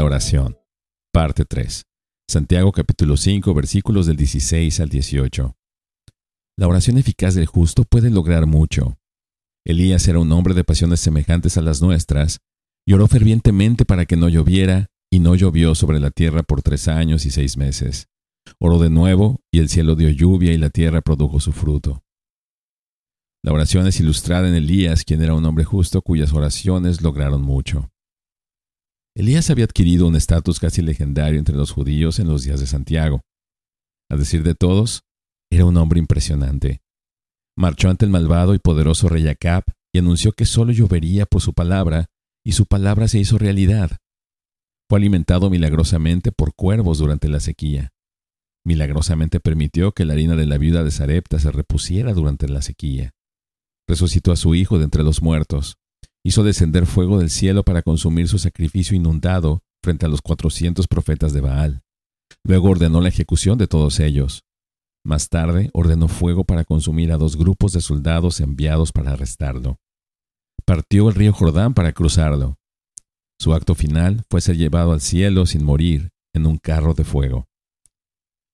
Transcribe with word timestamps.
la 0.00 0.06
oración. 0.06 0.56
Parte 1.12 1.44
3. 1.44 1.84
Santiago 2.26 2.72
capítulo 2.72 3.18
5 3.18 3.52
versículos 3.52 4.06
del 4.06 4.16
16 4.16 4.80
al 4.80 4.88
18. 4.88 5.54
La 6.56 6.68
oración 6.68 6.96
eficaz 6.96 7.34
del 7.34 7.44
justo 7.44 7.84
puede 7.84 8.08
lograr 8.08 8.46
mucho. 8.46 8.96
Elías 9.62 10.08
era 10.08 10.18
un 10.18 10.32
hombre 10.32 10.54
de 10.54 10.64
pasiones 10.64 11.00
semejantes 11.00 11.58
a 11.58 11.60
las 11.60 11.82
nuestras, 11.82 12.38
y 12.88 12.94
oró 12.94 13.08
fervientemente 13.08 13.84
para 13.84 14.06
que 14.06 14.16
no 14.16 14.30
lloviera, 14.30 14.86
y 15.12 15.18
no 15.18 15.34
llovió 15.34 15.74
sobre 15.74 16.00
la 16.00 16.10
tierra 16.10 16.44
por 16.44 16.62
tres 16.62 16.88
años 16.88 17.26
y 17.26 17.30
seis 17.30 17.58
meses. 17.58 18.06
Oró 18.58 18.78
de 18.78 18.88
nuevo, 18.88 19.40
y 19.52 19.58
el 19.58 19.68
cielo 19.68 19.96
dio 19.96 20.08
lluvia 20.08 20.54
y 20.54 20.56
la 20.56 20.70
tierra 20.70 21.02
produjo 21.02 21.40
su 21.40 21.52
fruto. 21.52 22.02
La 23.44 23.52
oración 23.52 23.86
es 23.86 24.00
ilustrada 24.00 24.48
en 24.48 24.54
Elías, 24.54 25.04
quien 25.04 25.20
era 25.20 25.34
un 25.34 25.44
hombre 25.44 25.64
justo 25.64 26.00
cuyas 26.00 26.32
oraciones 26.32 27.02
lograron 27.02 27.42
mucho. 27.42 27.90
Elías 29.20 29.50
había 29.50 29.66
adquirido 29.66 30.08
un 30.08 30.16
estatus 30.16 30.58
casi 30.58 30.80
legendario 30.80 31.38
entre 31.38 31.54
los 31.54 31.72
judíos 31.72 32.18
en 32.20 32.26
los 32.26 32.42
días 32.42 32.58
de 32.58 32.66
Santiago. 32.66 33.20
A 34.10 34.16
decir 34.16 34.42
de 34.42 34.54
todos, 34.54 35.02
era 35.52 35.66
un 35.66 35.76
hombre 35.76 35.98
impresionante. 35.98 36.80
Marchó 37.54 37.90
ante 37.90 38.06
el 38.06 38.10
malvado 38.10 38.54
y 38.54 38.58
poderoso 38.58 39.10
rey 39.10 39.28
Acab 39.28 39.64
y 39.92 39.98
anunció 39.98 40.32
que 40.32 40.46
solo 40.46 40.72
llovería 40.72 41.26
por 41.26 41.42
su 41.42 41.52
palabra, 41.52 42.06
y 42.42 42.52
su 42.52 42.64
palabra 42.64 43.08
se 43.08 43.18
hizo 43.18 43.36
realidad. 43.36 43.98
Fue 44.88 44.98
alimentado 44.98 45.50
milagrosamente 45.50 46.32
por 46.32 46.54
cuervos 46.54 46.96
durante 46.96 47.28
la 47.28 47.40
sequía. 47.40 47.90
Milagrosamente 48.64 49.38
permitió 49.38 49.92
que 49.92 50.06
la 50.06 50.14
harina 50.14 50.34
de 50.34 50.46
la 50.46 50.56
viuda 50.56 50.82
de 50.82 50.92
Sarepta 50.92 51.38
se 51.38 51.52
repusiera 51.52 52.14
durante 52.14 52.48
la 52.48 52.62
sequía. 52.62 53.10
Resucitó 53.86 54.32
a 54.32 54.36
su 54.36 54.54
hijo 54.54 54.78
de 54.78 54.84
entre 54.84 55.02
los 55.02 55.20
muertos. 55.20 55.76
Hizo 56.24 56.44
descender 56.44 56.86
fuego 56.86 57.18
del 57.18 57.30
cielo 57.30 57.64
para 57.64 57.82
consumir 57.82 58.28
su 58.28 58.38
sacrificio 58.38 58.96
inundado 58.96 59.62
frente 59.82 60.06
a 60.06 60.08
los 60.08 60.20
cuatrocientos 60.20 60.86
profetas 60.86 61.32
de 61.32 61.40
Baal. 61.40 61.82
Luego 62.44 62.70
ordenó 62.70 63.00
la 63.00 63.08
ejecución 63.08 63.56
de 63.58 63.66
todos 63.66 64.00
ellos. 64.00 64.44
Más 65.04 65.30
tarde 65.30 65.70
ordenó 65.72 66.08
fuego 66.08 66.44
para 66.44 66.64
consumir 66.64 67.10
a 67.12 67.16
dos 67.16 67.36
grupos 67.36 67.72
de 67.72 67.80
soldados 67.80 68.40
enviados 68.40 68.92
para 68.92 69.12
arrestarlo. 69.12 69.78
Partió 70.66 71.08
el 71.08 71.14
río 71.14 71.32
Jordán 71.32 71.72
para 71.72 71.92
cruzarlo. 71.92 72.56
Su 73.38 73.54
acto 73.54 73.74
final 73.74 74.22
fue 74.28 74.42
ser 74.42 74.58
llevado 74.58 74.92
al 74.92 75.00
cielo 75.00 75.46
sin 75.46 75.64
morir 75.64 76.10
en 76.34 76.44
un 76.44 76.58
carro 76.58 76.92
de 76.92 77.04
fuego. 77.04 77.46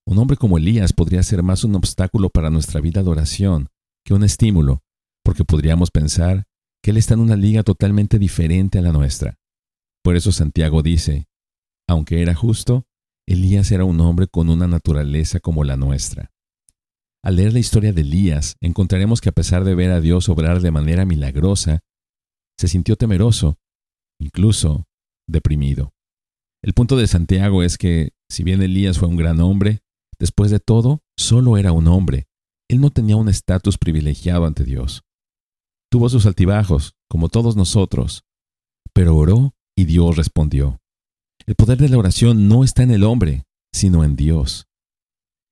Un 0.06 0.18
hombre 0.18 0.36
como 0.36 0.56
Elías 0.56 0.92
podría 0.92 1.24
ser 1.24 1.42
más 1.42 1.64
un 1.64 1.74
obstáculo 1.74 2.30
para 2.30 2.48
nuestra 2.48 2.80
vida 2.80 3.02
de 3.02 3.10
oración 3.10 3.68
que 4.04 4.14
un 4.14 4.22
estímulo, 4.22 4.84
porque 5.24 5.44
podríamos 5.44 5.90
pensar 5.90 6.46
que 6.86 6.92
él 6.92 6.98
está 6.98 7.14
en 7.14 7.20
una 7.20 7.34
liga 7.34 7.64
totalmente 7.64 8.16
diferente 8.16 8.78
a 8.78 8.80
la 8.80 8.92
nuestra. 8.92 9.40
Por 10.04 10.14
eso 10.14 10.30
Santiago 10.30 10.84
dice, 10.84 11.26
aunque 11.88 12.22
era 12.22 12.32
justo, 12.32 12.86
Elías 13.26 13.72
era 13.72 13.84
un 13.84 14.00
hombre 14.00 14.28
con 14.28 14.48
una 14.50 14.68
naturaleza 14.68 15.40
como 15.40 15.64
la 15.64 15.76
nuestra. 15.76 16.30
Al 17.24 17.34
leer 17.34 17.54
la 17.54 17.58
historia 17.58 17.92
de 17.92 18.02
Elías, 18.02 18.54
encontraremos 18.60 19.20
que 19.20 19.30
a 19.30 19.32
pesar 19.32 19.64
de 19.64 19.74
ver 19.74 19.90
a 19.90 20.00
Dios 20.00 20.28
obrar 20.28 20.60
de 20.60 20.70
manera 20.70 21.04
milagrosa, 21.04 21.80
se 22.56 22.68
sintió 22.68 22.94
temeroso, 22.94 23.58
incluso 24.20 24.86
deprimido. 25.26 25.92
El 26.62 26.72
punto 26.72 26.96
de 26.96 27.08
Santiago 27.08 27.64
es 27.64 27.78
que, 27.78 28.12
si 28.30 28.44
bien 28.44 28.62
Elías 28.62 29.00
fue 29.00 29.08
un 29.08 29.16
gran 29.16 29.40
hombre, 29.40 29.80
después 30.20 30.52
de 30.52 30.60
todo, 30.60 31.02
solo 31.18 31.58
era 31.58 31.72
un 31.72 31.88
hombre. 31.88 32.28
Él 32.68 32.80
no 32.80 32.92
tenía 32.92 33.16
un 33.16 33.28
estatus 33.28 33.76
privilegiado 33.76 34.46
ante 34.46 34.62
Dios. 34.62 35.02
Tuvo 35.90 36.08
sus 36.08 36.26
altibajos, 36.26 36.94
como 37.08 37.28
todos 37.28 37.56
nosotros, 37.56 38.24
pero 38.92 39.16
oró 39.16 39.54
y 39.76 39.84
Dios 39.84 40.16
respondió. 40.16 40.80
El 41.46 41.54
poder 41.54 41.78
de 41.78 41.88
la 41.88 41.98
oración 41.98 42.48
no 42.48 42.64
está 42.64 42.82
en 42.82 42.90
el 42.90 43.04
hombre, 43.04 43.44
sino 43.72 44.04
en 44.04 44.16
Dios. 44.16 44.66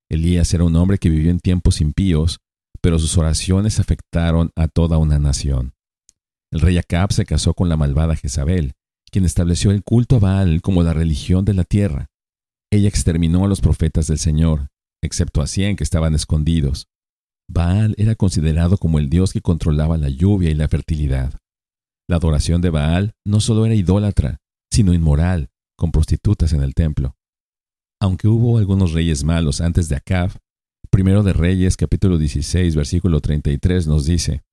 Elías 0.09 0.53
era 0.53 0.63
un 0.63 0.75
hombre 0.75 0.97
que 0.97 1.09
vivió 1.09 1.31
en 1.31 1.39
tiempos 1.39 1.79
impíos, 1.79 2.39
pero 2.81 2.99
sus 2.99 3.17
oraciones 3.17 3.79
afectaron 3.79 4.51
a 4.55 4.67
toda 4.67 4.97
una 4.97 5.19
nación. 5.19 5.73
El 6.51 6.61
rey 6.61 6.77
Acab 6.77 7.13
se 7.13 7.25
casó 7.25 7.53
con 7.53 7.69
la 7.69 7.77
malvada 7.77 8.15
Jezabel, 8.15 8.73
quien 9.11 9.25
estableció 9.25 9.71
el 9.71 9.83
culto 9.83 10.17
a 10.17 10.19
Baal 10.19 10.61
como 10.61 10.83
la 10.83 10.93
religión 10.93 11.45
de 11.45 11.53
la 11.53 11.63
tierra. 11.63 12.07
Ella 12.71 12.89
exterminó 12.89 13.45
a 13.45 13.47
los 13.47 13.61
profetas 13.61 14.07
del 14.07 14.19
Señor, 14.19 14.67
excepto 15.01 15.41
a 15.41 15.47
cien 15.47 15.75
que 15.75 15.83
estaban 15.83 16.15
escondidos. 16.15 16.87
Baal 17.47 17.95
era 17.97 18.15
considerado 18.15 18.77
como 18.77 18.99
el 18.99 19.09
dios 19.09 19.33
que 19.33 19.41
controlaba 19.41 19.97
la 19.97 20.09
lluvia 20.09 20.49
y 20.49 20.55
la 20.55 20.67
fertilidad. 20.67 21.39
La 22.07 22.17
adoración 22.17 22.61
de 22.61 22.69
Baal 22.69 23.13
no 23.25 23.39
solo 23.39 23.65
era 23.65 23.75
idólatra, 23.75 24.41
sino 24.71 24.93
inmoral, 24.93 25.49
con 25.77 25.91
prostitutas 25.91 26.53
en 26.53 26.61
el 26.61 26.73
templo. 26.73 27.15
Aunque 28.01 28.27
hubo 28.27 28.57
algunos 28.57 28.93
reyes 28.93 29.23
malos 29.23 29.61
antes 29.61 29.89
de 29.89 29.95
Acab, 29.95 30.31
primero 30.89 31.23
de 31.23 31.33
Reyes 31.33 31.77
capítulo 31.77 32.17
16 32.17 32.75
versículo 32.75 33.21
33 33.21 33.87
nos 33.87 34.05
dice, 34.05 34.43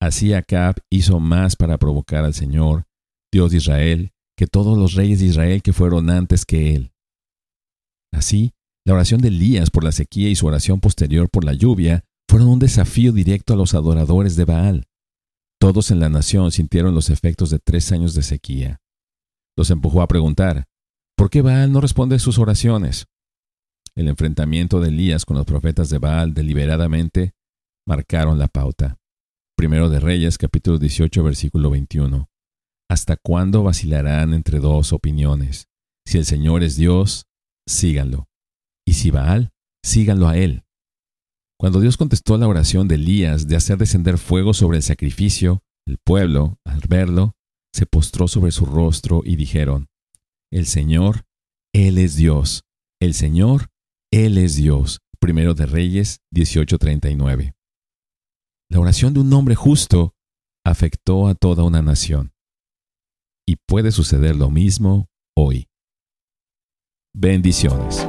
Así 0.00 0.32
Acab 0.32 0.76
hizo 0.90 1.20
más 1.20 1.56
para 1.56 1.78
provocar 1.78 2.24
al 2.24 2.34
Señor, 2.34 2.86
Dios 3.32 3.50
de 3.50 3.58
Israel, 3.58 4.12
que 4.36 4.46
todos 4.46 4.78
los 4.78 4.94
reyes 4.94 5.20
de 5.20 5.26
Israel 5.26 5.62
que 5.62 5.72
fueron 5.72 6.08
antes 6.10 6.44
que 6.46 6.74
él. 6.74 6.92
Así, 8.12 8.52
la 8.86 8.94
oración 8.94 9.20
de 9.20 9.28
Elías 9.28 9.70
por 9.70 9.84
la 9.84 9.92
sequía 9.92 10.30
y 10.30 10.36
su 10.36 10.46
oración 10.46 10.80
posterior 10.80 11.28
por 11.28 11.44
la 11.44 11.52
lluvia 11.52 12.04
fueron 12.30 12.46
un 12.46 12.60
desafío 12.60 13.10
directo 13.10 13.54
a 13.54 13.56
los 13.56 13.74
adoradores 13.74 14.36
de 14.36 14.44
Baal. 14.44 14.86
Todos 15.60 15.90
en 15.90 15.98
la 15.98 16.08
nación 16.08 16.52
sintieron 16.52 16.94
los 16.94 17.10
efectos 17.10 17.50
de 17.50 17.58
tres 17.58 17.90
años 17.90 18.14
de 18.14 18.22
sequía. 18.22 18.80
Los 19.56 19.68
empujó 19.70 20.00
a 20.00 20.06
preguntar, 20.06 20.68
¿por 21.16 21.28
qué 21.28 21.42
Baal 21.42 21.72
no 21.72 21.80
responde 21.80 22.20
sus 22.20 22.38
oraciones? 22.38 23.08
El 23.96 24.06
enfrentamiento 24.06 24.78
de 24.78 24.90
Elías 24.90 25.24
con 25.24 25.38
los 25.38 25.44
profetas 25.44 25.90
de 25.90 25.98
Baal 25.98 26.32
deliberadamente 26.32 27.32
marcaron 27.84 28.38
la 28.38 28.46
pauta. 28.46 28.96
Primero 29.56 29.90
de 29.90 29.98
Reyes, 29.98 30.38
capítulo 30.38 30.78
18, 30.78 31.24
versículo 31.24 31.68
21. 31.70 32.30
¿Hasta 32.88 33.16
cuándo 33.16 33.64
vacilarán 33.64 34.34
entre 34.34 34.60
dos 34.60 34.92
opiniones? 34.92 35.66
Si 36.06 36.18
el 36.18 36.26
Señor 36.26 36.62
es 36.62 36.76
Dios, 36.76 37.26
síganlo. 37.66 38.28
Y 38.86 38.92
si 38.92 39.10
Baal, 39.10 39.50
síganlo 39.82 40.28
a 40.28 40.36
él. 40.36 40.62
Cuando 41.60 41.78
Dios 41.78 41.98
contestó 41.98 42.38
la 42.38 42.48
oración 42.48 42.88
de 42.88 42.94
Elías 42.94 43.46
de 43.46 43.54
hacer 43.54 43.76
descender 43.76 44.16
fuego 44.16 44.54
sobre 44.54 44.78
el 44.78 44.82
sacrificio, 44.82 45.62
el 45.86 45.98
pueblo, 45.98 46.58
al 46.64 46.80
verlo, 46.88 47.34
se 47.74 47.84
postró 47.84 48.28
sobre 48.28 48.50
su 48.50 48.64
rostro 48.64 49.20
y 49.26 49.36
dijeron, 49.36 49.88
El 50.50 50.64
Señor, 50.64 51.26
Él 51.74 51.98
es 51.98 52.16
Dios. 52.16 52.64
El 52.98 53.12
Señor, 53.12 53.66
Él 54.10 54.38
es 54.38 54.56
Dios. 54.56 55.00
Primero 55.20 55.52
de 55.52 55.66
Reyes 55.66 56.20
18:39. 56.32 57.52
La 58.70 58.80
oración 58.80 59.12
de 59.12 59.20
un 59.20 59.30
hombre 59.34 59.54
justo 59.54 60.14
afectó 60.64 61.28
a 61.28 61.34
toda 61.34 61.64
una 61.64 61.82
nación. 61.82 62.32
Y 63.46 63.56
puede 63.56 63.92
suceder 63.92 64.34
lo 64.34 64.48
mismo 64.48 65.10
hoy. 65.36 65.68
Bendiciones. 67.12 68.06